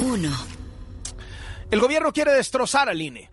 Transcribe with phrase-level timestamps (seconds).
[0.00, 0.30] 1.
[1.70, 3.30] El gobierno quiere destrozar al INE.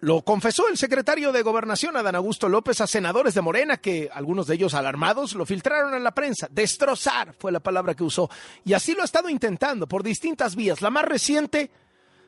[0.00, 4.46] Lo confesó el secretario de Gobernación, Adán Augusto López, a senadores de Morena, que algunos
[4.46, 6.46] de ellos alarmados lo filtraron en la prensa.
[6.50, 8.30] Destrozar fue la palabra que usó.
[8.64, 10.82] Y así lo ha estado intentando por distintas vías.
[10.82, 11.70] La más reciente,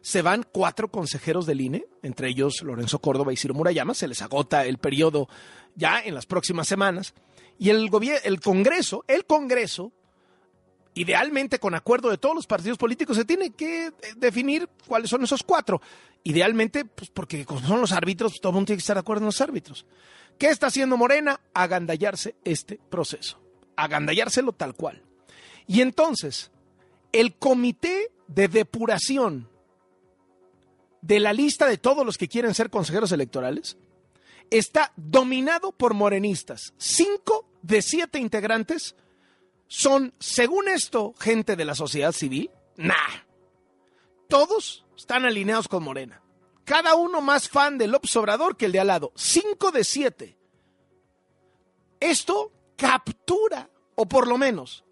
[0.02, 3.94] se van cuatro consejeros del INE, entre ellos Lorenzo Córdoba y Ciro Murayama.
[3.94, 5.28] Se les agota el periodo
[5.76, 7.14] ya en las próximas semanas.
[7.56, 7.88] Y el,
[8.24, 9.92] el Congreso, el Congreso,
[10.94, 15.22] idealmente con acuerdo de todos los partidos políticos, se tiene que eh, definir cuáles son
[15.22, 15.80] esos cuatro.
[16.22, 19.22] Idealmente, pues porque como son los árbitros, todo el mundo tiene que estar de acuerdo
[19.22, 19.86] en los árbitros.
[20.38, 21.40] ¿Qué está haciendo Morena?
[21.54, 23.40] Agandallarse este proceso.
[23.76, 25.02] Agandallárselo tal cual.
[25.66, 26.50] Y entonces,
[27.12, 29.48] el comité de depuración
[31.02, 33.76] de la lista de todos los que quieren ser consejeros electorales
[34.50, 36.74] está dominado por morenistas.
[36.76, 38.96] Cinco de siete integrantes
[39.72, 42.50] son, según esto, gente de la sociedad civil?
[42.76, 42.92] Nah.
[44.28, 46.20] Todos están alineados con Morena.
[46.64, 49.12] Cada uno más fan del López Obrador que el de al lado.
[49.14, 50.36] Cinco de siete.
[52.00, 54.84] Esto captura, o por lo menos,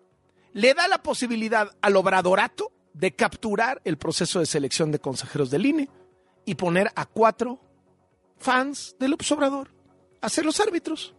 [0.52, 5.67] le da la posibilidad al obradorato de capturar el proceso de selección de consejeros del
[5.67, 5.89] INE
[6.45, 7.58] y poner a cuatro
[8.36, 9.74] fans del López Obrador
[10.20, 11.17] a ser los árbitros.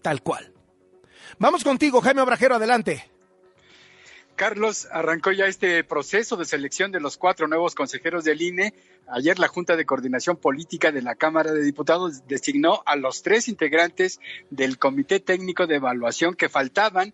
[0.00, 0.51] Tal cual.
[1.38, 3.04] Vamos contigo, Jaime Obrajero, adelante.
[4.36, 8.74] Carlos, arrancó ya este proceso de selección de los cuatro nuevos consejeros del INE.
[9.06, 13.48] Ayer la Junta de Coordinación Política de la Cámara de Diputados designó a los tres
[13.48, 17.12] integrantes del Comité Técnico de Evaluación que faltaban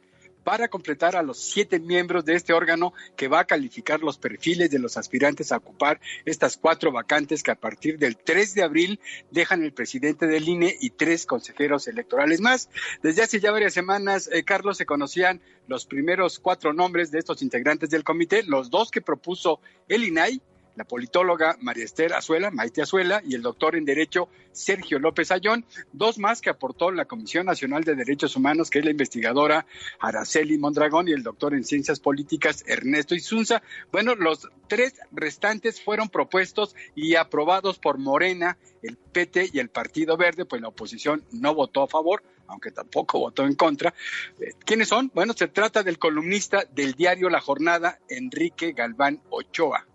[0.49, 4.71] para completar a los siete miembros de este órgano que va a calificar los perfiles
[4.71, 8.99] de los aspirantes a ocupar estas cuatro vacantes que a partir del 3 de abril
[9.31, 12.71] dejan el presidente del INE y tres consejeros electorales más.
[13.03, 17.43] Desde hace ya varias semanas, eh, Carlos, se conocían los primeros cuatro nombres de estos
[17.43, 20.41] integrantes del comité, los dos que propuso el INAI
[20.79, 25.65] la politóloga María Esther Azuela, Maite Azuela, y el doctor en Derecho Sergio López Ayón,
[25.93, 29.67] dos más que aportó la Comisión Nacional de Derechos Humanos, que es la investigadora
[29.99, 33.61] Araceli Mondragón, y el doctor en Ciencias Políticas Ernesto Isunza.
[33.91, 40.17] Bueno, los tres restantes fueron propuestos y aprobados por Morena, el PT y el Partido
[40.17, 43.93] Verde, pues la oposición no votó a favor, aunque tampoco votó en contra.
[44.41, 45.11] Eh, ¿Quiénes son?
[45.13, 49.88] Bueno, se trata del columnista del diario La Jornada, Enrique Galván Ochoa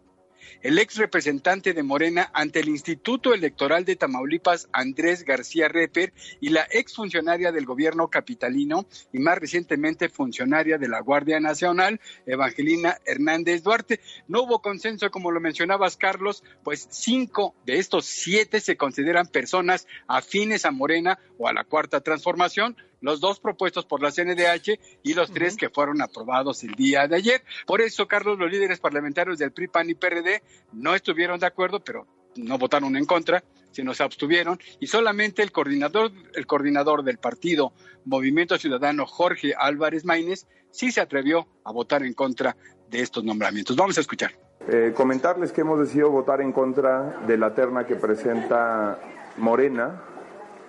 [0.61, 6.49] el ex representante de Morena ante el Instituto Electoral de Tamaulipas, Andrés García Reper, y
[6.49, 12.97] la ex funcionaria del gobierno capitalino y más recientemente funcionaria de la Guardia Nacional, Evangelina
[13.05, 13.99] Hernández Duarte.
[14.27, 19.87] No hubo consenso, como lo mencionabas, Carlos, pues cinco de estos siete se consideran personas
[20.07, 25.13] afines a Morena o a la Cuarta Transformación los dos propuestos por la CNDH y
[25.13, 27.43] los tres que fueron aprobados el día de ayer.
[27.67, 30.41] Por eso, Carlos, los líderes parlamentarios del PRI, PAN y PRD
[30.71, 35.51] no estuvieron de acuerdo, pero no votaron en contra, sino se abstuvieron y solamente el
[35.51, 37.73] coordinador, el coordinador del partido
[38.05, 42.55] Movimiento Ciudadano, Jorge Álvarez Maínez, sí se atrevió a votar en contra
[42.89, 43.75] de estos nombramientos.
[43.75, 44.31] Vamos a escuchar.
[44.69, 48.97] Eh, comentarles que hemos decidido votar en contra de la terna que presenta
[49.37, 50.01] Morena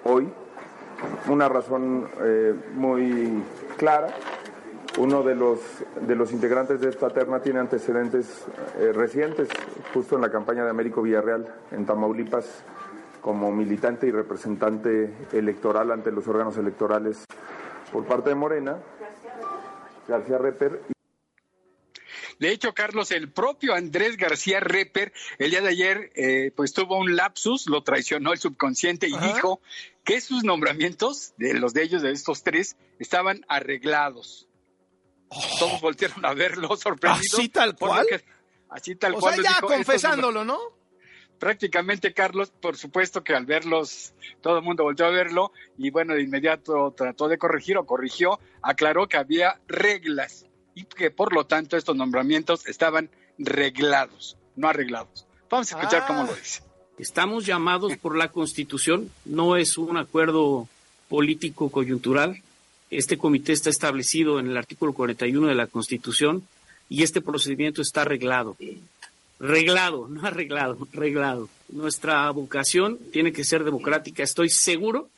[0.02, 0.28] hoy
[1.28, 3.42] una razón eh, muy
[3.76, 4.08] clara.
[4.96, 5.58] Uno de los,
[6.06, 8.44] de los integrantes de esta terna tiene antecedentes
[8.78, 9.48] eh, recientes,
[9.92, 12.62] justo en la campaña de Américo Villarreal en Tamaulipas,
[13.20, 17.24] como militante y representante electoral ante los órganos electorales
[17.92, 18.76] por parte de Morena,
[20.06, 20.93] García Reper.
[22.38, 26.98] De hecho, Carlos, el propio Andrés García Reper, el día de ayer, eh, pues tuvo
[26.98, 29.60] un lapsus, lo traicionó el subconsciente y dijo
[30.04, 34.48] que sus nombramientos, de los de ellos, de estos tres, estaban arreglados.
[35.58, 37.34] Todos voltearon a verlo sorprendidos.
[37.34, 38.06] ¿Así tal cual?
[38.68, 39.34] así tal o cual.
[39.34, 40.58] Sea, ya confesándolo, ¿no?
[41.38, 46.14] Prácticamente, Carlos, por supuesto que al verlos, todo el mundo volteó a verlo y bueno,
[46.14, 51.44] de inmediato trató de corregir o corrigió, aclaró que había reglas y que por lo
[51.46, 55.26] tanto estos nombramientos estaban reglados, no arreglados.
[55.50, 56.36] Vamos a escuchar cómo lo ah.
[56.36, 56.62] dice.
[56.98, 60.68] Estamos llamados por la Constitución, no es un acuerdo
[61.08, 62.40] político coyuntural.
[62.90, 66.46] Este comité está establecido en el artículo 41 de la Constitución
[66.88, 68.56] y este procedimiento está arreglado.
[69.40, 71.48] Reglado, no arreglado, reglado.
[71.68, 74.22] Nuestra vocación tiene que ser democrática.
[74.22, 75.08] Estoy seguro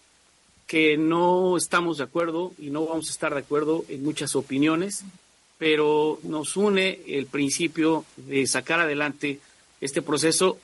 [0.67, 5.05] que no estamos de acuerdo y no vamos a estar de acuerdo en muchas opiniones,
[5.59, 9.41] pero nos une el principio de sacar adelante
[9.81, 10.59] este proceso.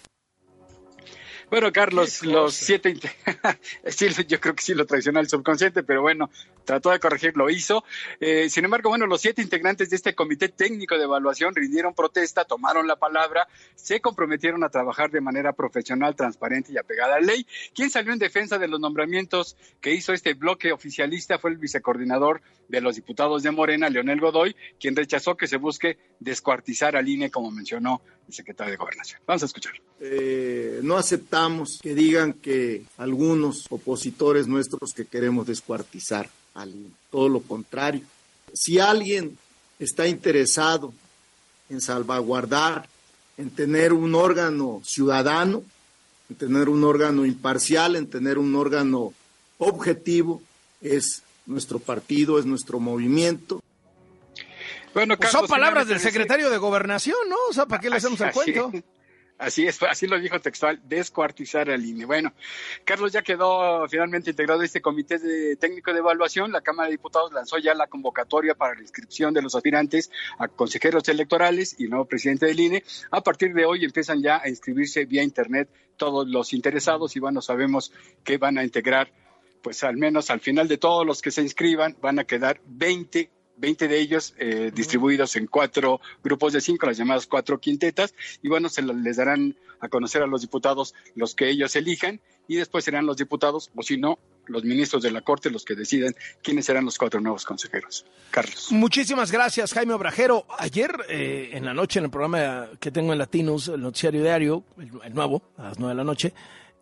[1.50, 2.96] Bueno, Carlos, los siete,
[3.86, 6.30] sí, yo creo que sí lo traiciona el subconsciente, pero bueno,
[6.64, 7.85] trató de corregir, lo hizo.
[8.20, 12.44] Eh, sin embargo, bueno, los siete integrantes de este comité técnico de evaluación rindieron protesta,
[12.44, 17.26] tomaron la palabra, se comprometieron a trabajar de manera profesional, transparente y apegada a la
[17.26, 17.47] ley.
[17.75, 22.43] Quien salió en defensa de los nombramientos que hizo este bloque oficialista fue el vicecoordinador
[22.69, 27.31] de los diputados de Morena, Leonel Godoy, quien rechazó que se busque descuartizar al INE,
[27.31, 29.20] como mencionó el secretario de Gobernación.
[29.26, 29.73] Vamos a escuchar.
[30.00, 36.29] Eh, no aceptamos que digan que algunos opositores nuestros que queremos descuartizar
[37.10, 38.02] todo lo contrario.
[38.52, 39.38] Si alguien
[39.78, 40.93] está interesado
[41.70, 42.88] en salvaguardar,
[43.38, 45.62] en tener un órgano ciudadano,
[46.28, 49.12] en tener un órgano imparcial, en tener un órgano
[49.58, 50.43] objetivo,
[50.81, 53.62] es nuestro partido, es nuestro movimiento.
[54.94, 57.37] Bueno, pues son palabras del secretario de Gobernación, ¿no?
[57.49, 58.70] O sea, ¿para qué le hacemos el cuento?
[59.42, 62.04] Así es, así lo dijo textual, descuartizar al INE.
[62.04, 62.32] Bueno,
[62.84, 66.52] Carlos ya quedó finalmente integrado este comité de técnico de evaluación.
[66.52, 70.46] La Cámara de Diputados lanzó ya la convocatoria para la inscripción de los aspirantes a
[70.46, 72.84] consejeros electorales y nuevo presidente del INE.
[73.10, 77.42] A partir de hoy empiezan ya a inscribirse vía internet todos los interesados y bueno,
[77.42, 77.92] sabemos
[78.22, 79.10] que van a integrar,
[79.60, 83.28] pues al menos al final de todos los que se inscriban, van a quedar 20
[83.56, 88.49] 20 de ellos eh, distribuidos en cuatro grupos de cinco, las llamadas cuatro quintetas, y
[88.49, 92.84] bueno, se les darán a conocer a los diputados los que ellos elijan, y después
[92.84, 96.66] serán los diputados, o si no, los ministros de la Corte los que deciden quiénes
[96.66, 98.04] serán los cuatro nuevos consejeros.
[98.31, 98.69] Carlos.
[98.70, 100.46] Muchísimas gracias, Jaime Obrajero.
[100.58, 104.64] Ayer eh, en la noche, en el programa que tengo en Latinos, el noticiario diario,
[105.04, 106.34] el, nuevo, a las nueve de la noche,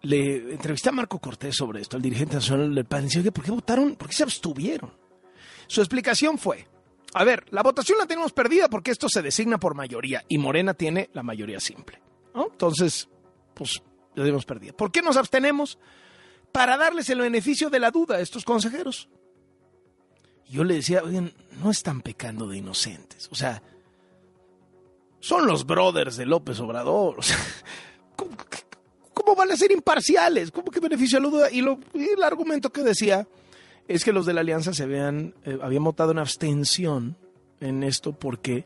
[0.03, 3.09] le entrevisté a Marco Cortés sobre esto, el dirigente nacional del PAN.
[3.13, 3.97] Y ¿por qué votaron?
[3.97, 4.91] ¿Por qué se abstuvieron?
[5.71, 6.67] Su explicación fue,
[7.15, 10.75] a ver, la votación la tenemos perdida porque esto se designa por mayoría y Morena
[10.75, 12.03] tiene la mayoría simple.
[12.35, 13.09] Entonces,
[13.55, 13.81] pues
[14.17, 14.73] la tenemos perdida.
[14.73, 15.79] ¿Por qué nos abstenemos?
[16.51, 19.09] Para darles el beneficio de la duda a estos consejeros.
[20.49, 21.33] yo le decía, oigan,
[21.63, 23.29] no están pecando de inocentes.
[23.31, 23.63] O sea,
[25.21, 27.19] son los brothers de López Obrador.
[29.15, 30.51] ¿cómo, van a ser imparciales?
[30.51, 31.49] ¿Cómo que beneficio a la duda?
[31.53, 33.25] Y el argumento que decía
[33.91, 37.17] es que los de la alianza se vean, eh, habían votado en abstención
[37.59, 38.65] en esto porque,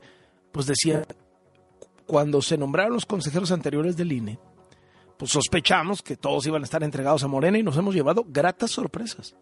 [0.53, 1.07] pues decía,
[2.07, 4.39] cuando se nombraron los consejeros anteriores del INE,
[5.17, 8.71] pues sospechamos que todos iban a estar entregados a Morena y nos hemos llevado gratas
[8.73, 9.35] sorpresas.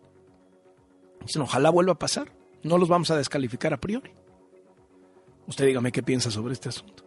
[1.27, 2.33] Dicen, ojalá vuelva a pasar.
[2.63, 4.13] No los vamos a descalificar a priori.
[5.49, 7.05] Usted dígame qué piensa sobre este asunto.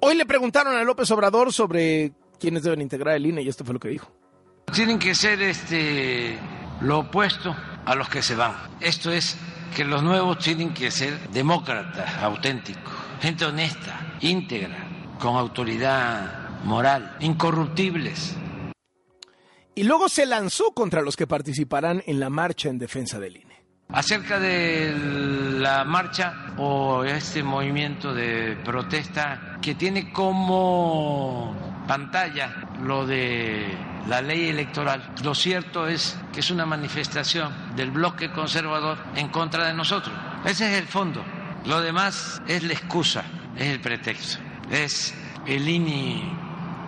[0.00, 3.72] Hoy le preguntaron a López Obrador sobre quiénes deben integrar el INE y esto fue
[3.72, 4.12] lo que dijo.
[4.70, 6.38] Tienen que ser este
[6.82, 8.54] lo opuesto a los que se van.
[8.80, 9.36] Esto es
[9.74, 14.86] que los nuevos tienen que ser demócratas, auténticos, gente honesta, íntegra,
[15.18, 18.36] con autoridad moral, incorruptibles.
[19.74, 23.52] Y luego se lanzó contra los que participarán en la marcha en defensa del INE.
[23.88, 24.94] Acerca de
[25.58, 31.54] la marcha o este movimiento de protesta que tiene como
[31.86, 35.14] pantalla lo de la ley electoral.
[35.22, 40.14] Lo cierto es que es una manifestación del bloque conservador en contra de nosotros.
[40.44, 41.24] Ese es el fondo.
[41.64, 43.24] Lo demás es la excusa,
[43.56, 44.38] es el pretexto.
[44.70, 45.14] Es
[45.46, 46.22] el INE,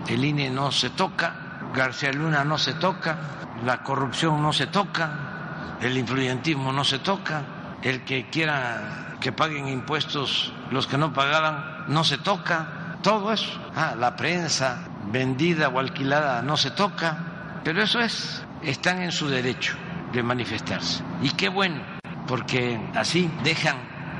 [0.09, 3.19] el INE no se toca, García Luna no se toca,
[3.65, 7.43] la corrupción no se toca, el influyentismo no se toca,
[7.83, 13.51] el que quiera que paguen impuestos los que no pagaban no se toca, todo eso.
[13.77, 14.79] Ah, la prensa,
[15.15, 19.77] vendida o alquilada no se toca, pero eso es, están en su derecho
[20.13, 21.05] de manifestarse.
[21.23, 21.81] Y qué bueno,
[22.27, 23.77] porque así dejan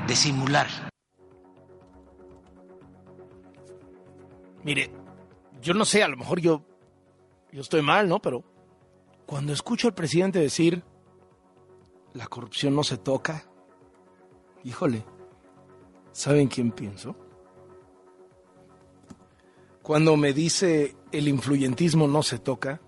[0.07, 0.67] de simular.
[4.63, 4.89] Mire,
[5.61, 6.65] yo no sé, a lo mejor yo,
[7.51, 8.21] yo estoy mal, ¿no?
[8.21, 8.45] Pero
[9.25, 10.81] cuando escucho al presidente decir,
[12.13, 13.43] la corrupción no se toca,
[14.63, 15.05] híjole,
[16.13, 17.24] ¿saben quién pienso?
[19.85, 22.81] Cuando me dice el influyentismo no se toca,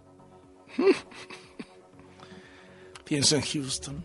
[3.05, 4.03] pienso en Houston.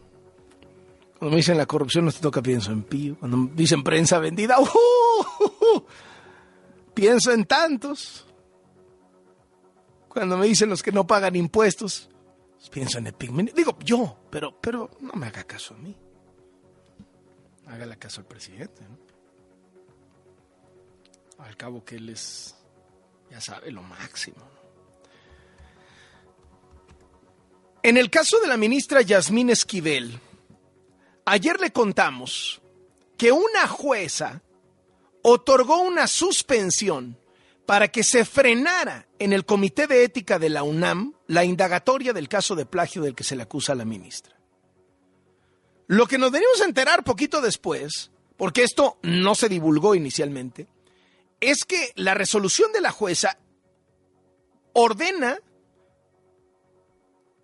[1.18, 3.16] Cuando me dicen la corrupción no se toca, pienso en Pío.
[3.18, 4.64] Cuando me dicen prensa vendida, ¡uh!
[6.94, 8.26] pienso en tantos.
[10.06, 12.10] Cuando me dicen los que no pagan impuestos,
[12.70, 13.30] pienso en Epic.
[13.54, 15.96] Digo yo, pero, pero no me haga caso a mí.
[17.68, 18.82] Hágale caso al presidente.
[21.38, 22.54] Al cabo que él es
[23.32, 24.46] ya sabe, lo máximo.
[27.82, 30.20] En el caso de la ministra Yasmín Esquivel,
[31.24, 32.60] ayer le contamos
[33.16, 34.42] que una jueza
[35.22, 37.18] otorgó una suspensión
[37.64, 42.28] para que se frenara en el Comité de Ética de la UNAM la indagatoria del
[42.28, 44.36] caso de plagio del que se le acusa a la ministra.
[45.86, 50.68] Lo que nos debemos enterar poquito después, porque esto no se divulgó inicialmente,
[51.42, 53.36] es que la resolución de la jueza
[54.72, 55.38] ordena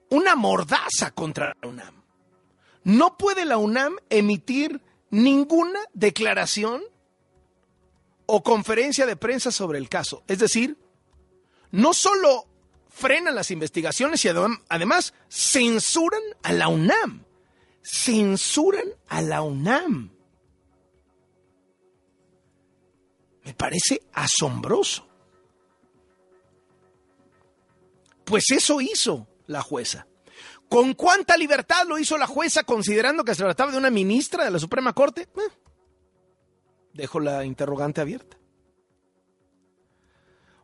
[0.08, 2.02] una mordaza contra la UNAM.
[2.84, 6.82] No puede la UNAM emitir ninguna declaración
[8.26, 10.22] o conferencia de prensa sobre el caso.
[10.28, 10.78] Es decir,
[11.70, 12.46] no solo
[12.88, 14.28] frenan las investigaciones y
[14.68, 17.24] además censuran a la UNAM.
[17.82, 20.17] Censuran a la UNAM.
[23.48, 25.08] Me parece asombroso.
[28.26, 30.06] Pues eso hizo la jueza.
[30.68, 34.50] ¿Con cuánta libertad lo hizo la jueza considerando que se trataba de una ministra de
[34.50, 35.22] la Suprema Corte?
[35.22, 35.50] Eh,
[36.92, 38.36] dejo la interrogante abierta.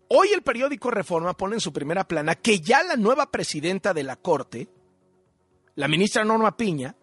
[0.09, 4.03] Hoy el periódico Reforma pone en su primera plana que ya la nueva presidenta de
[4.03, 4.69] la Corte,
[5.77, 6.95] la ministra Norma Piña,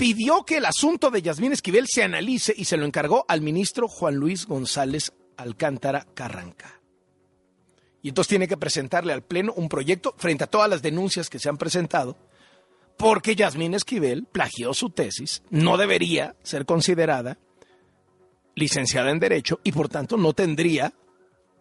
[0.00, 3.86] pidió que el asunto de Yasmín Esquivel se analice y se lo encargó al ministro
[3.86, 6.80] Juan Luis González Alcántara Carranca.
[8.00, 11.38] Y entonces tiene que presentarle al Pleno un proyecto frente a todas las denuncias que
[11.38, 12.16] se han presentado,
[12.96, 17.36] porque Yasmín Esquivel plagió su tesis, no debería ser considerada
[18.54, 20.94] licenciada en Derecho y por tanto no tendría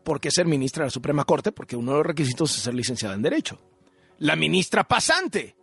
[0.06, 2.74] por qué ser ministra de la Suprema Corte, porque uno de los requisitos es ser
[2.74, 3.60] licenciada en Derecho.
[4.20, 5.59] La ministra pasante.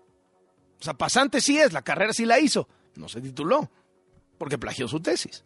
[0.80, 2.68] O sea, pasante sí es, la carrera sí la hizo.
[2.96, 3.70] No se tituló,
[4.38, 5.44] porque plagió su tesis.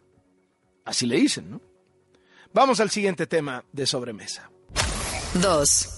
[0.85, 1.61] Así le dicen, ¿no?
[2.53, 4.49] Vamos al siguiente tema de sobremesa.
[5.35, 5.97] 2.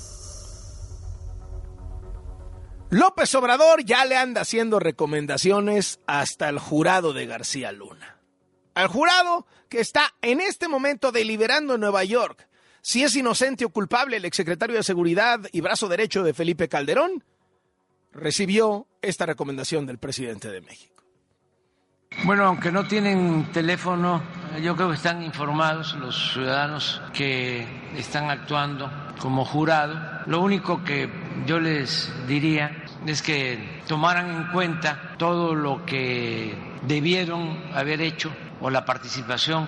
[2.91, 8.19] López Obrador ya le anda haciendo recomendaciones hasta el jurado de García Luna.
[8.75, 12.47] Al jurado que está en este momento deliberando en Nueva York
[12.83, 17.23] si es inocente o culpable el exsecretario de Seguridad y brazo derecho de Felipe Calderón,
[18.13, 20.93] recibió esta recomendación del presidente de México.
[22.25, 24.21] Bueno, aunque no tienen teléfono,
[24.61, 27.67] yo creo que están informados los ciudadanos que
[27.97, 28.89] están actuando
[29.19, 29.99] como jurado.
[30.27, 31.09] Lo único que
[31.45, 38.69] yo les diría es que tomaran en cuenta todo lo que debieron haber hecho o
[38.69, 39.67] la participación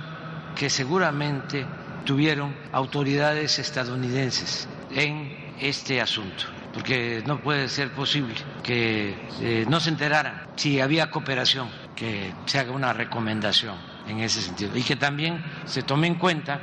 [0.56, 1.66] que seguramente
[2.06, 9.90] tuvieron autoridades estadounidenses en este asunto porque no puede ser posible que eh, no se
[9.90, 13.78] enteraran si había cooperación, que se haga una recomendación
[14.10, 14.76] en ese sentido.
[14.76, 16.60] Y que también se tome en cuenta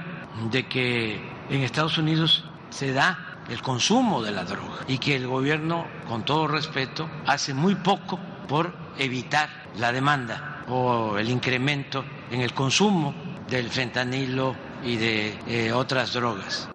[0.50, 5.26] de que en Estados Unidos se da el consumo de la droga y que el
[5.26, 12.42] gobierno, con todo respeto, hace muy poco por evitar la demanda o el incremento en
[12.42, 13.14] el consumo
[13.48, 14.54] del fentanilo
[14.84, 16.68] y de eh, otras drogas.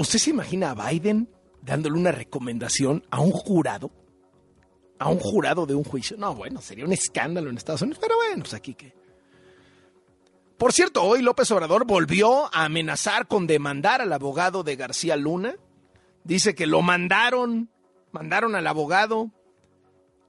[0.00, 1.28] ¿Usted se imagina a Biden
[1.60, 3.90] dándole una recomendación a un jurado?
[4.98, 6.16] A un jurado de un juicio.
[6.16, 8.94] No, bueno, sería un escándalo en Estados Unidos, pero bueno, pues aquí que.
[10.56, 15.56] Por cierto, hoy López Obrador volvió a amenazar con demandar al abogado de García Luna.
[16.24, 17.68] Dice que lo mandaron,
[18.10, 19.30] mandaron al abogado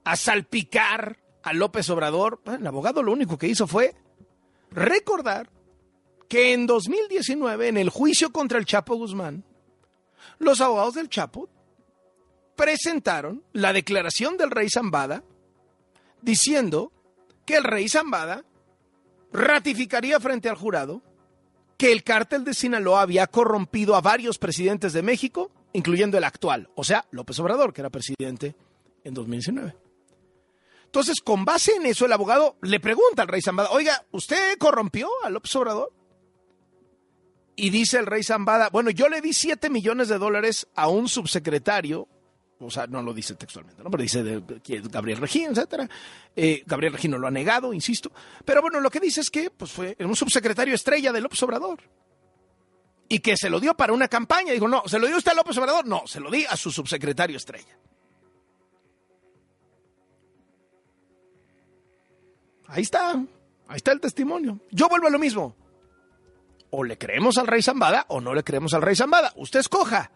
[0.04, 2.42] a salpicar a López Obrador.
[2.44, 3.94] el abogado lo único que hizo fue
[4.70, 5.48] recordar
[6.28, 9.46] que en 2019, en el juicio contra el Chapo Guzmán,
[10.38, 11.48] los abogados del Chapo
[12.56, 15.22] presentaron la declaración del rey Zambada
[16.20, 16.92] diciendo
[17.44, 18.44] que el rey Zambada
[19.32, 21.02] ratificaría frente al jurado
[21.76, 26.68] que el cártel de Sinaloa había corrompido a varios presidentes de México, incluyendo el actual,
[26.76, 28.54] o sea, López Obrador, que era presidente
[29.02, 29.74] en 2019.
[30.84, 35.08] Entonces, con base en eso, el abogado le pregunta al rey Zambada, oiga, ¿usted corrompió
[35.24, 35.92] a López Obrador?
[37.62, 41.08] Y dice el rey Zambada, bueno, yo le di 7 millones de dólares a un
[41.08, 42.08] subsecretario,
[42.58, 43.88] o sea, no lo dice textualmente, ¿no?
[43.88, 44.42] pero dice
[44.90, 45.88] Gabriel Regín, etcétera.
[46.34, 48.10] Eh, Gabriel Regín no lo ha negado, insisto.
[48.44, 51.78] Pero bueno, lo que dice es que pues, fue un subsecretario estrella de López Obrador.
[53.08, 54.52] Y que se lo dio para una campaña.
[54.52, 55.86] Dijo, no, ¿se lo dio usted a López Obrador?
[55.86, 57.78] No, se lo di a su subsecretario estrella.
[62.66, 64.58] Ahí está, ahí está el testimonio.
[64.72, 65.61] Yo vuelvo a lo mismo
[66.72, 69.32] o le creemos al rey Zambada o no le creemos al rey Zambada.
[69.36, 70.10] Usted escoja.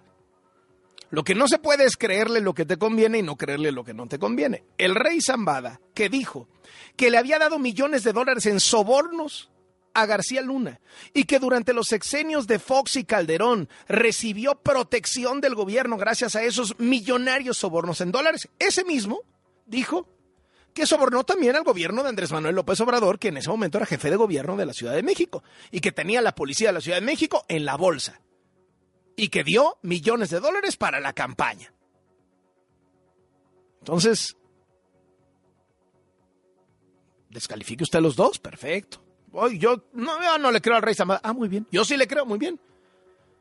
[1.10, 3.84] Lo que no se puede es creerle lo que te conviene y no creerle lo
[3.84, 4.64] que no te conviene.
[4.78, 6.48] El rey Zambada, que dijo
[6.96, 9.50] que le había dado millones de dólares en sobornos
[9.92, 10.80] a García Luna
[11.12, 16.42] y que durante los sexenios de Fox y Calderón recibió protección del gobierno gracias a
[16.42, 19.20] esos millonarios sobornos en dólares, ese mismo
[19.66, 20.08] dijo
[20.76, 23.86] que sobornó también al gobierno de Andrés Manuel López Obrador, que en ese momento era
[23.86, 26.82] jefe de gobierno de la Ciudad de México y que tenía la policía de la
[26.82, 28.20] Ciudad de México en la bolsa
[29.16, 31.72] y que dio millones de dólares para la campaña.
[33.78, 34.36] Entonces,
[37.30, 39.02] descalifique usted los dos, perfecto.
[39.32, 41.22] Hoy yo no, no le creo al rey Zambada.
[41.24, 41.66] Ah, muy bien.
[41.70, 42.60] Yo sí le creo, muy bien.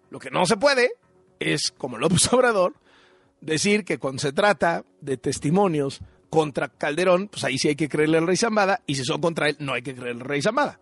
[0.09, 0.93] Lo que no se puede
[1.41, 2.75] es, como López Obrador,
[3.41, 5.99] decir que cuando se trata de testimonios
[6.35, 9.47] contra Calderón, pues ahí sí hay que creerle al rey Zambada, y si son contra
[9.47, 10.81] él, no hay que creerle al rey Zambada.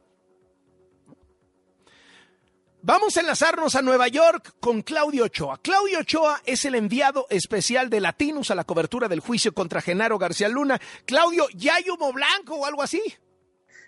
[2.82, 5.60] Vamos a enlazarnos a Nueva York con Claudio Ochoa.
[5.62, 10.18] Claudio Ochoa es el enviado especial de Latinos a la cobertura del juicio contra Genaro
[10.18, 10.82] García Luna.
[11.06, 13.02] Claudio, ¿ya hay humo blanco o algo así?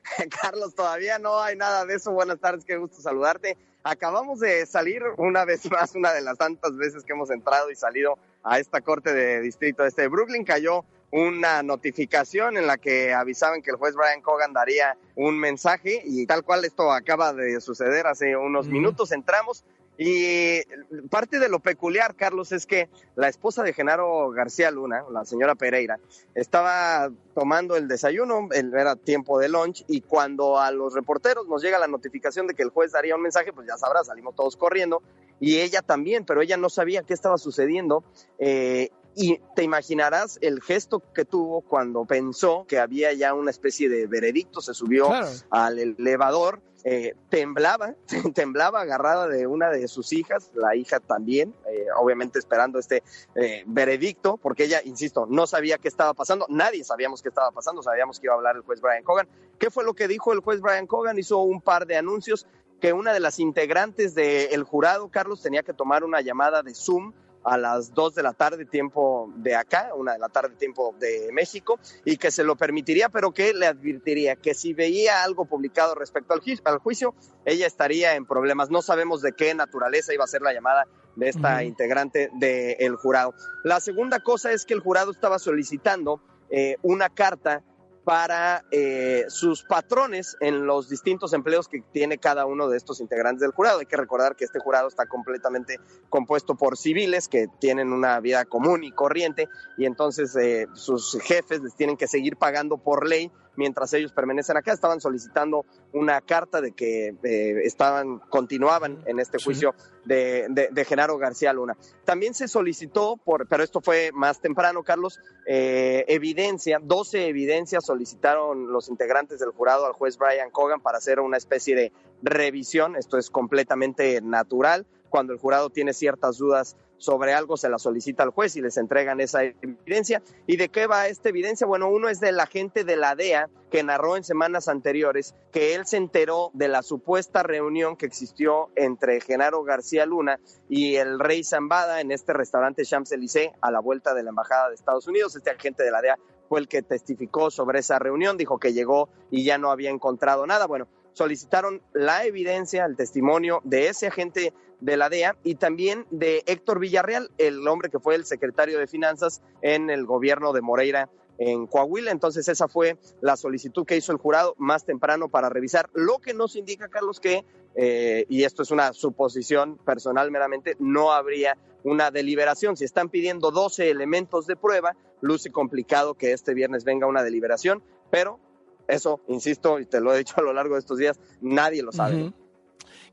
[0.42, 2.12] Carlos, todavía no hay nada de eso.
[2.12, 3.58] Buenas tardes, qué gusto saludarte.
[3.84, 7.76] Acabamos de salir una vez más, una de las tantas veces que hemos entrado y
[7.76, 10.46] salido a esta corte de distrito este de Brooklyn.
[10.46, 16.02] Cayó una notificación en la que avisaban que el juez Brian Cogan daría un mensaje
[16.04, 19.14] y tal cual esto acaba de suceder hace unos minutos.
[19.14, 19.64] Entramos
[19.98, 20.62] y
[21.10, 25.56] parte de lo peculiar, Carlos, es que la esposa de Genaro García Luna, la señora
[25.56, 26.00] Pereira,
[26.34, 31.80] estaba tomando el desayuno, era tiempo de lunch, y cuando a los reporteros nos llega
[31.80, 35.02] la notificación de que el juez daría un mensaje, pues ya sabrás, salimos todos corriendo,
[35.40, 38.04] y ella también, pero ella no sabía qué estaba sucediendo.
[38.38, 43.88] Eh, y te imaginarás el gesto que tuvo cuando pensó que había ya una especie
[43.88, 45.10] de veredicto, se subió
[45.50, 47.96] al elevador, eh, temblaba,
[48.36, 53.04] temblaba agarrada de una de sus hijas, la hija también, eh, obviamente esperando este
[53.36, 57.82] eh, veredicto, porque ella, insisto, no sabía qué estaba pasando, nadie sabíamos qué estaba pasando,
[57.82, 59.28] sabíamos que iba a hablar el juez Brian Cogan.
[59.58, 61.18] ¿Qué fue lo que dijo el juez Brian Cogan?
[61.18, 62.46] Hizo un par de anuncios
[62.82, 67.14] que una de las integrantes del jurado, Carlos, tenía que tomar una llamada de Zoom
[67.46, 71.30] a las 2 de la tarde tiempo de acá, una de la tarde tiempo de
[71.32, 75.96] México, y que se lo permitiría, pero que le advertiría que si veía algo publicado
[75.96, 77.14] respecto al, juicio,
[77.46, 78.72] ella estaría en problemas.
[78.72, 83.34] No sabemos de qué naturaleza iba a ser la llamada de esta integrante del jurado.
[83.64, 87.64] La segunda cosa es que el jurado estaba solicitando eh, una carta
[88.06, 93.42] para eh, sus patrones en los distintos empleos que tiene cada uno de estos integrantes
[93.42, 93.80] del jurado.
[93.80, 98.46] Hay que recordar que este jurado está completamente compuesto por civiles que tienen una vida
[98.46, 103.32] común y corriente y entonces eh, sus jefes les tienen que seguir pagando por ley
[103.56, 104.74] mientras ellos permanecen acá.
[104.74, 111.18] Estaban solicitando una carta de que eh, estaban, continuaban en este juicio de, de, Genaro
[111.18, 111.76] García Luna.
[112.04, 118.72] También se solicitó, por, pero esto fue más temprano, Carlos, eh, evidencia, 12 evidencias solicitaron
[118.72, 121.92] los integrantes del jurado al juez Brian Cogan para hacer una especie de
[122.22, 122.96] revisión.
[122.96, 124.86] Esto es completamente natural.
[125.10, 128.78] Cuando el jurado tiene ciertas dudas sobre algo se la solicita al juez y les
[128.78, 130.22] entregan esa evidencia.
[130.48, 131.68] ¿Y de qué va esta evidencia?
[131.68, 135.86] Bueno, uno es del agente de la DEA que narró en semanas anteriores que él
[135.86, 141.44] se enteró de la supuesta reunión que existió entre Genaro García Luna y el rey
[141.44, 145.36] Zambada en este restaurante Champs-Élysées a la vuelta de la Embajada de Estados Unidos.
[145.36, 149.10] Este agente de la DEA fue el que testificó sobre esa reunión, dijo que llegó
[149.32, 150.68] y ya no había encontrado nada.
[150.68, 156.44] Bueno, solicitaron la evidencia, el testimonio de ese agente de la DEA y también de
[156.46, 161.10] Héctor Villarreal, el hombre que fue el secretario de Finanzas en el gobierno de Moreira
[161.38, 162.12] en Coahuila.
[162.12, 165.90] Entonces esa fue la solicitud que hizo el jurado más temprano para revisar.
[165.94, 171.12] Lo que nos indica, Carlos, que, eh, y esto es una suposición personal meramente, no
[171.12, 172.78] habría una deliberación.
[172.78, 177.84] Si están pidiendo 12 elementos de prueba, luce complicado que este viernes venga una deliberación,
[178.10, 178.40] pero
[178.88, 181.92] eso, insisto, y te lo he dicho a lo largo de estos días, nadie lo
[181.92, 182.34] sabe.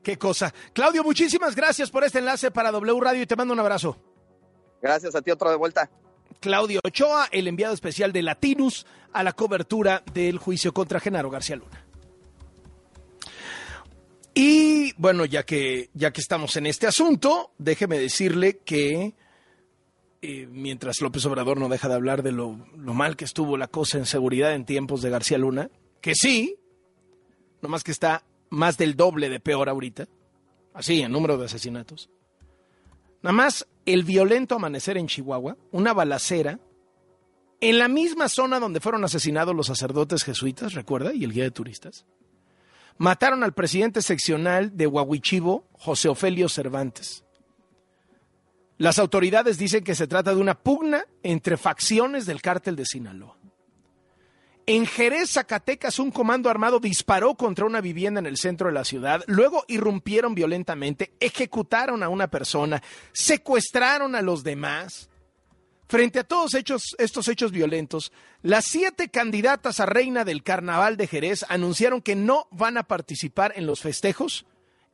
[0.03, 0.53] Qué cosa.
[0.73, 3.97] Claudio, muchísimas gracias por este enlace para W Radio y te mando un abrazo.
[4.81, 5.91] Gracias a ti, otro de vuelta.
[6.41, 11.57] Claudio Ochoa, el enviado especial de Latinus a la cobertura del juicio contra Genaro García
[11.57, 11.87] Luna.
[14.35, 19.15] Y bueno, ya que, ya que estamos en este asunto, déjeme decirle que
[20.23, 23.99] eh, mientras López Obrador no deja de hablar de lo, mal que estuvo la cosa
[23.99, 26.57] en seguridad en tiempos de García Luna, que sí,
[27.61, 30.09] nomás que está más del doble de peor ahorita,
[30.75, 32.11] así en número de asesinatos.
[33.23, 36.61] Nada más el violento amanecer en Chihuahua, una balacera,
[37.61, 41.51] en la misma zona donde fueron asesinados los sacerdotes jesuitas, recuerda, y el guía de
[41.51, 42.05] turistas.
[42.99, 47.25] Mataron al presidente seccional de Huahuichivo, José Ofelio Cervantes.
[48.77, 53.39] Las autoridades dicen que se trata de una pugna entre facciones del cártel de Sinaloa.
[54.65, 58.85] En Jerez, Zacatecas, un comando armado disparó contra una vivienda en el centro de la
[58.85, 62.81] ciudad, luego irrumpieron violentamente, ejecutaron a una persona,
[63.13, 65.09] secuestraron a los demás.
[65.89, 71.45] Frente a todos estos hechos violentos, las siete candidatas a reina del carnaval de Jerez
[71.49, 74.47] anunciaron que no van a participar en los festejos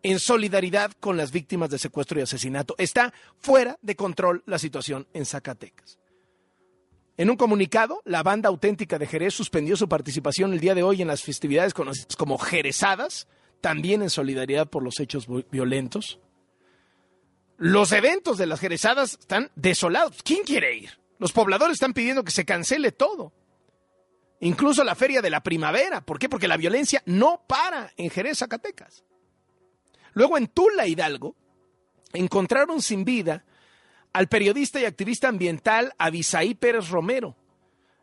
[0.02, 2.74] en solidaridad con las víctimas de secuestro y asesinato.
[2.78, 5.98] Está fuera de control la situación en Zacatecas.
[7.18, 11.02] En un comunicado, la banda auténtica de Jerez suspendió su participación el día de hoy
[11.02, 13.26] en las festividades conocidas como Jerezadas,
[13.60, 16.20] también en solidaridad por los hechos violentos.
[17.56, 20.22] Los eventos de las Jerezadas están desolados.
[20.22, 21.00] ¿Quién quiere ir?
[21.18, 23.32] Los pobladores están pidiendo que se cancele todo.
[24.38, 26.00] Incluso la feria de la primavera.
[26.00, 26.28] ¿Por qué?
[26.28, 29.04] Porque la violencia no para en Jerez, Zacatecas.
[30.12, 31.34] Luego en Tula, Hidalgo,
[32.12, 33.44] encontraron sin vida
[34.12, 37.36] al periodista y activista ambiental Abisaí Pérez Romero.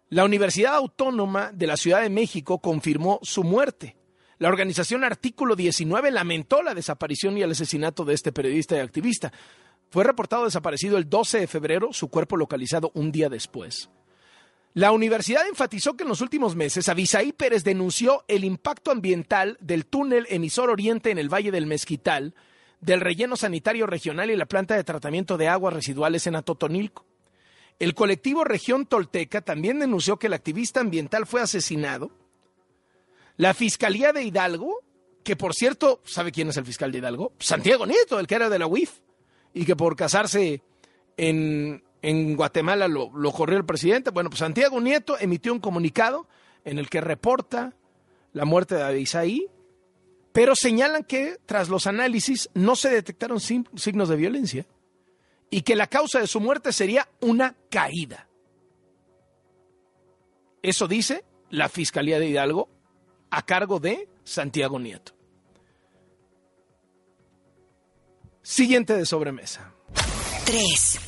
[0.10, 3.96] La Universidad Autónoma de la Ciudad de México confirmó su muerte.
[4.38, 9.32] La organización Artículo 19 lamentó la desaparición y el asesinato de este periodista y activista.
[9.90, 13.90] Fue reportado desaparecido el 12 de febrero, su cuerpo localizado un día después.
[14.74, 19.86] La universidad enfatizó que en los últimos meses Abisaí Pérez denunció el impacto ambiental del
[19.86, 22.36] túnel emisor oriente en el Valle del Mezquital,
[22.86, 27.06] del relleno sanitario regional y la planta de tratamiento de aguas residuales en Atotonilco.
[27.80, 32.12] El colectivo Región Tolteca también denunció que el activista ambiental fue asesinado
[33.38, 34.84] la Fiscalía de Hidalgo,
[35.24, 37.34] que por cierto, ¿sabe quién es el fiscal de Hidalgo?
[37.40, 39.00] Santiago Nieto, el que era de la UIF,
[39.54, 40.62] y que por casarse
[41.18, 41.82] en,
[42.36, 44.12] Guatemala lo, corrió el presidente.
[44.12, 46.28] Bueno, pues Santiago Nieto emitió un comunicado
[46.64, 47.74] en el que reporta
[48.32, 49.48] la muerte de Abisaí,
[50.36, 54.66] pero señalan que tras los análisis no se detectaron signos de violencia
[55.50, 58.28] y que la causa de su muerte sería una caída.
[60.62, 62.68] Eso dice la Fiscalía de Hidalgo
[63.30, 65.14] a cargo de Santiago Nieto.
[68.42, 69.72] Siguiente de sobremesa.
[70.46, 71.00] 3.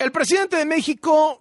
[0.00, 1.40] El presidente de México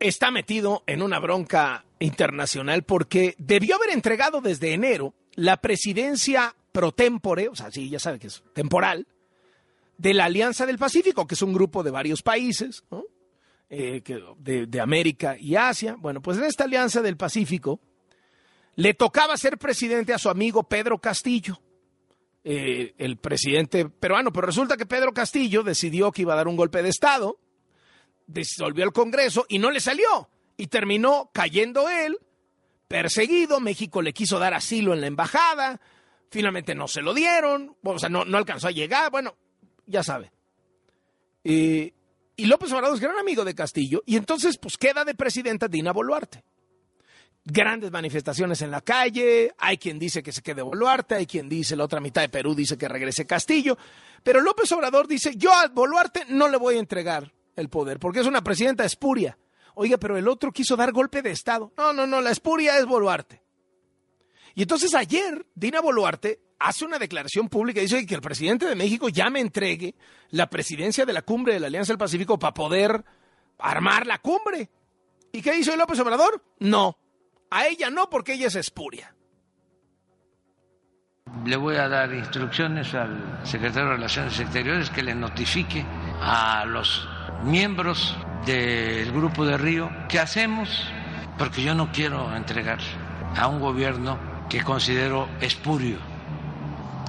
[0.00, 6.92] está metido en una bronca internacional porque debió haber entregado desde enero la presidencia pro
[6.92, 9.06] tempore, o sea, sí, ya sabe que es temporal,
[9.98, 12.84] de la Alianza del Pacífico, que es un grupo de varios países.
[13.74, 14.02] Eh,
[14.38, 15.96] de, América y Asia.
[15.98, 17.80] Bueno, pues en esta alianza del Pacífico
[18.74, 21.58] le tocaba ser presidente a su amigo Pedro Castillo,
[22.44, 26.56] eh, el presidente peruano, pero resulta que Pedro Castillo decidió que iba a dar un
[26.56, 27.38] golpe de Estado,
[28.26, 30.28] disolvió el Congreso y no le salió.
[30.56, 32.18] Y terminó cayendo él,
[32.88, 35.80] perseguido, México le quiso dar asilo en la embajada,
[36.30, 39.34] finalmente no se lo dieron, o sea, no, no alcanzó a llegar, bueno,
[39.86, 40.30] ya sabe.
[41.42, 41.92] Y
[42.36, 46.44] López Obrador es gran amigo de Castillo, y entonces pues queda de presidenta Dina Boluarte.
[47.44, 51.74] Grandes manifestaciones en la calle, hay quien dice que se quede Boluarte, hay quien dice
[51.76, 53.76] la otra mitad de Perú dice que regrese Castillo,
[54.22, 58.20] pero López Obrador dice, yo a Boluarte no le voy a entregar el poder, porque
[58.20, 59.36] es una presidenta espuria.
[59.74, 61.72] Oiga, pero el otro quiso dar golpe de Estado.
[61.76, 63.42] No, no, no, la espuria es Boluarte.
[64.54, 68.74] Y entonces ayer Dina Boluarte hace una declaración pública y dice que el presidente de
[68.74, 69.94] México ya me entregue
[70.30, 73.04] la presidencia de la cumbre de la Alianza del Pacífico para poder
[73.58, 74.70] armar la cumbre.
[75.32, 76.44] ¿Y qué hizo López Obrador?
[76.58, 76.98] No.
[77.50, 79.14] A ella no, porque ella es espuria.
[81.46, 85.84] Le voy a dar instrucciones al secretario de Relaciones Exteriores que le notifique
[86.20, 87.08] a los
[87.44, 90.68] miembros del Grupo de Río qué hacemos,
[91.38, 92.78] porque yo no quiero entregar
[93.36, 95.96] a un gobierno que considero espurio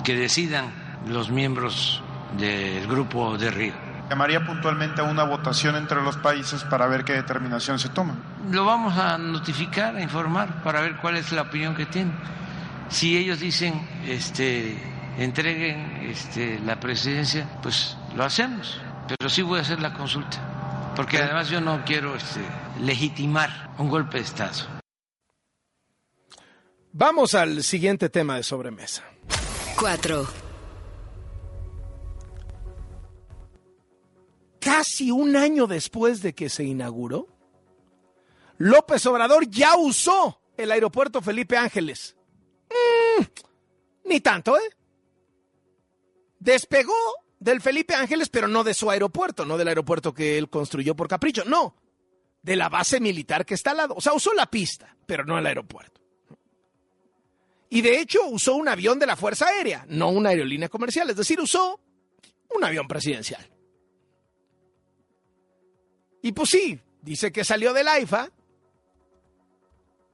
[0.03, 0.65] que decidan
[1.07, 2.01] los miembros
[2.37, 3.73] del grupo de Río.
[4.09, 8.15] Llamaría puntualmente a una votación entre los países para ver qué determinación se toma.
[8.51, 12.13] Lo vamos a notificar, a informar, para ver cuál es la opinión que tienen.
[12.89, 14.77] Si ellos dicen, este,
[15.17, 18.79] entreguen este, la presidencia, pues lo hacemos.
[19.07, 22.41] Pero sí voy a hacer la consulta, porque además yo no quiero este,
[22.79, 24.67] legitimar un golpe de Estado.
[26.91, 29.03] Vamos al siguiente tema de sobremesa.
[29.79, 30.27] 4.
[34.59, 37.27] Casi un año después de que se inauguró,
[38.57, 42.15] López Obrador ya usó el aeropuerto Felipe Ángeles.
[42.69, 43.23] Mm,
[44.05, 44.69] ni tanto, ¿eh?
[46.39, 46.93] Despegó
[47.43, 51.09] del Felipe Ángeles, pero no de su aeropuerto, no del aeropuerto que él construyó por
[51.09, 51.75] capricho, no,
[52.41, 53.95] de la base militar que está al lado.
[53.97, 56.01] O sea, usó la pista, pero no el aeropuerto.
[57.69, 61.17] Y de hecho usó un avión de la Fuerza Aérea, no una aerolínea comercial, es
[61.17, 61.81] decir, usó
[62.55, 63.45] un avión presidencial.
[66.21, 68.29] Y pues sí, dice que salió del AIFA,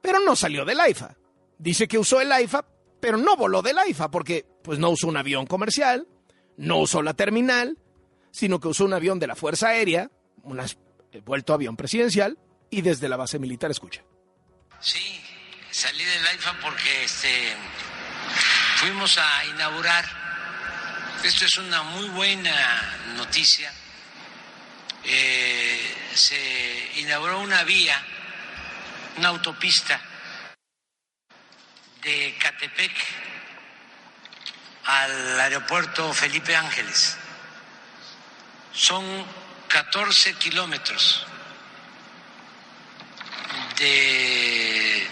[0.00, 1.16] pero no salió del AIFA.
[1.58, 2.64] Dice que usó el AIFA,
[2.98, 6.08] pero no voló del AIFA, porque pues no usó un avión comercial,
[6.60, 7.76] no usó la terminal,
[8.30, 10.10] sino que usó un avión de la Fuerza Aérea,
[10.42, 10.60] un
[11.24, 12.38] vuelto avión presidencial,
[12.70, 14.02] y desde la base militar escucha.
[14.80, 15.20] Sí,
[15.70, 17.52] salí del AIFA porque este,
[18.76, 20.04] fuimos a inaugurar,
[21.24, 22.54] esto es una muy buena
[23.16, 23.72] noticia
[25.04, 28.00] eh, se inauguró una vía,
[29.16, 30.00] una autopista
[32.02, 32.92] de Catepec
[34.84, 37.16] al aeropuerto Felipe Ángeles.
[38.72, 39.04] Son
[39.68, 41.26] 14 kilómetros
[43.78, 45.08] de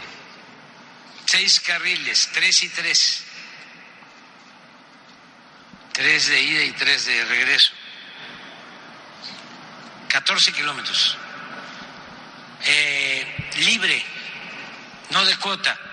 [1.25, 3.25] seis carriles, tres y tres,
[5.93, 7.73] tres de ida y tres de regreso,
[10.09, 11.17] 14 kilómetros,
[12.65, 14.03] eh, libre,
[15.11, 15.88] no de cuota.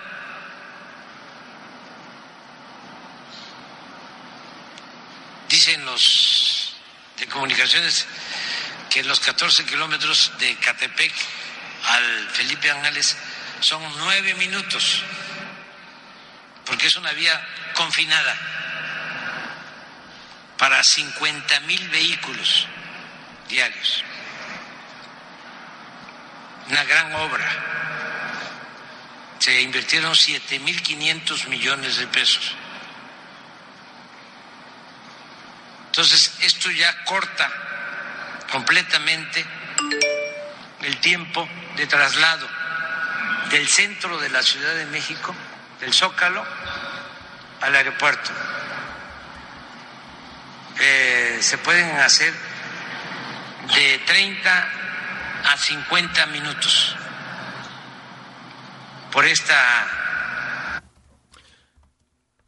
[5.76, 6.74] Dicen los
[7.18, 8.08] de comunicaciones
[8.90, 11.14] que los 14 kilómetros de Catepec
[11.90, 13.18] al Felipe Ángeles
[13.60, 15.02] son nueve minutos,
[16.66, 18.38] porque es una vía confinada
[20.58, 22.68] para 50 mil vehículos
[23.50, 24.04] diarios.
[26.70, 27.52] Una gran obra.
[29.40, 32.56] Se invirtieron 7.500 millones de pesos.
[35.98, 37.50] Entonces, esto ya corta
[38.52, 39.46] completamente
[40.82, 42.46] el tiempo de traslado
[43.50, 45.34] del centro de la Ciudad de México,
[45.80, 46.46] del Zócalo,
[47.62, 48.30] al aeropuerto.
[50.82, 52.34] Eh, se pueden hacer
[53.74, 54.70] de 30
[55.46, 56.98] a 50 minutos
[59.14, 60.82] por esta...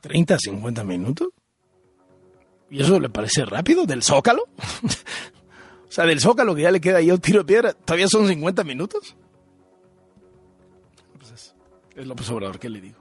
[0.04, 1.30] ¿30 a 50 minutos?
[2.70, 3.86] ¿Y eso le parece rápido?
[3.86, 4.44] ¿Del Zócalo?
[5.88, 8.28] o sea, del Zócalo que ya le queda ahí un tiro de piedra, ¿todavía son
[8.28, 9.16] 50 minutos?
[11.18, 11.56] Pues es,
[11.96, 12.98] es López Obrador, ¿qué le digo?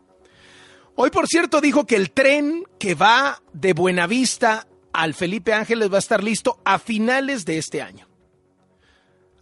[0.95, 5.97] Hoy, por cierto, dijo que el tren que va de Buenavista al Felipe Ángeles va
[5.97, 8.09] a estar listo a finales de este año.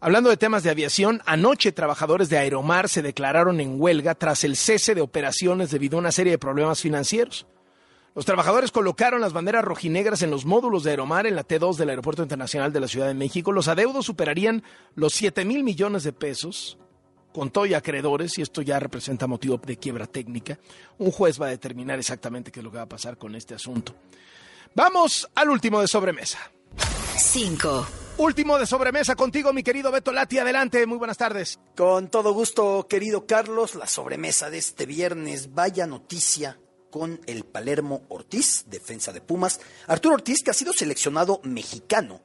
[0.01, 4.57] Hablando de temas de aviación, anoche trabajadores de Aeromar se declararon en huelga tras el
[4.57, 7.47] cese de operaciones debido a una serie de problemas financieros.
[8.15, 11.91] Los trabajadores colocaron las banderas rojinegras en los módulos de Aeromar en la T2 del
[11.91, 13.51] Aeropuerto Internacional de la Ciudad de México.
[13.51, 14.63] Los adeudos superarían
[14.95, 16.79] los 7 mil millones de pesos.
[17.33, 20.61] Contó y acreedores, y esto ya representa motivo de quiebra técnica.
[20.99, 23.57] Un juez va a determinar exactamente qué es lo que va a pasar con este
[23.57, 23.97] asunto.
[24.77, 26.39] Vamos al último de sobremesa.
[27.17, 27.87] 5.
[28.19, 30.39] Último de sobremesa contigo, mi querido Beto Lati.
[30.39, 31.59] Adelante, muy buenas tardes.
[31.77, 35.53] Con todo gusto, querido Carlos, la sobremesa de este viernes.
[35.53, 36.61] Vaya noticia
[36.95, 39.59] con el Palermo Ortiz, defensa de Pumas.
[39.89, 42.21] Arturo Ortiz, que ha sido seleccionado mexicano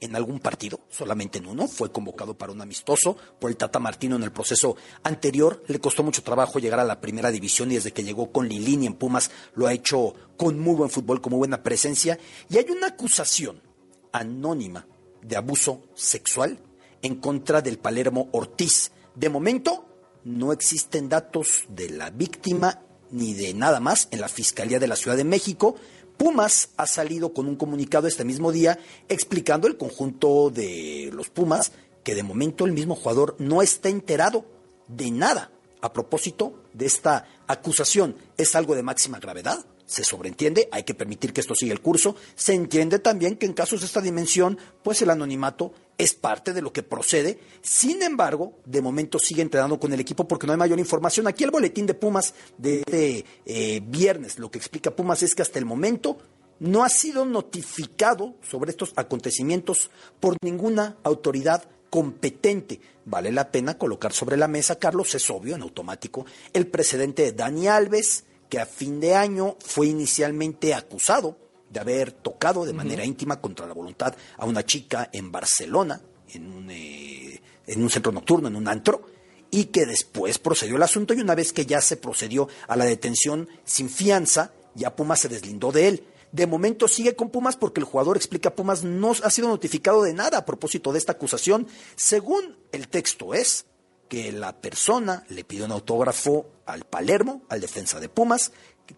[0.00, 4.16] en algún partido, solamente en uno, fue convocado para un amistoso por el Tata Martino
[4.16, 5.62] en el proceso anterior.
[5.68, 8.86] Le costó mucho trabajo llegar a la primera división y desde que llegó con Lilini
[8.86, 12.18] en Pumas lo ha hecho con muy buen fútbol, con muy buena presencia.
[12.50, 13.62] Y hay una acusación
[14.10, 14.84] anónima
[15.22, 16.58] de abuso sexual
[17.02, 18.90] en contra del Palermo Ortiz.
[19.14, 19.86] De momento,
[20.24, 24.96] no existen datos de la víctima ni de nada más en la Fiscalía de la
[24.96, 25.76] Ciudad de México.
[26.16, 31.72] Pumas ha salido con un comunicado este mismo día explicando el conjunto de los Pumas
[32.02, 34.44] que de momento el mismo jugador no está enterado
[34.88, 38.16] de nada a propósito de esta acusación.
[38.36, 39.64] ¿Es algo de máxima gravedad?
[39.88, 42.14] Se sobreentiende, hay que permitir que esto siga el curso.
[42.36, 46.60] Se entiende también que en casos de esta dimensión, pues el anonimato es parte de
[46.60, 47.40] lo que procede.
[47.62, 51.26] Sin embargo, de momento sigue entrenando con el equipo porque no hay mayor información.
[51.26, 55.42] Aquí el boletín de Pumas de este eh, viernes, lo que explica Pumas es que
[55.42, 56.18] hasta el momento
[56.60, 62.80] no ha sido notificado sobre estos acontecimientos por ninguna autoridad competente.
[63.06, 67.32] Vale la pena colocar sobre la mesa, Carlos, es obvio, en automático, el precedente de
[67.32, 71.36] Dani Alves, que a fin de año fue inicialmente acusado
[71.70, 76.00] de haber tocado de manera íntima contra la voluntad a una chica en Barcelona,
[76.32, 79.06] en un, eh, en un centro nocturno, en un antro,
[79.50, 82.84] y que después procedió el asunto y una vez que ya se procedió a la
[82.84, 86.04] detención sin fianza, ya Pumas se deslindó de él.
[86.32, 90.12] De momento sigue con Pumas porque el jugador explica Pumas no ha sido notificado de
[90.12, 91.66] nada a propósito de esta acusación.
[91.96, 93.64] Según el texto es,
[94.08, 98.52] que la persona le pidió un autógrafo al Palermo, al defensa de Pumas,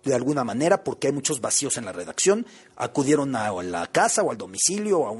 [0.04, 2.46] de alguna manera, porque hay muchos vacíos en la redacción,
[2.76, 5.10] acudieron a, la casa o al domicilio, a,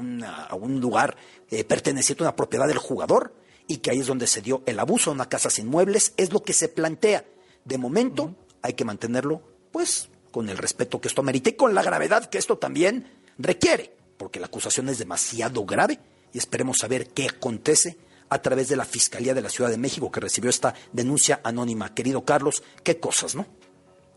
[0.45, 1.17] a un lugar
[1.49, 3.35] eh, perteneciente a una propiedad del jugador,
[3.67, 6.41] y que ahí es donde se dio el abuso, una casa sin muebles, es lo
[6.43, 7.25] que se plantea.
[7.63, 11.83] De momento hay que mantenerlo, pues, con el respeto que esto merita y con la
[11.83, 15.99] gravedad que esto también requiere, porque la acusación es demasiado grave
[16.33, 17.97] y esperemos saber qué acontece
[18.31, 21.93] a través de la Fiscalía de la Ciudad de México que recibió esta denuncia anónima.
[21.93, 23.45] Querido Carlos, qué cosas, ¿no?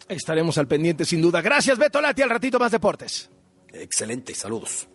[0.09, 1.43] Estaremos al pendiente sin duda.
[1.43, 2.23] Gracias, Beto Lati.
[2.23, 3.29] Al ratito más deportes.
[3.73, 4.87] Excelente, saludos.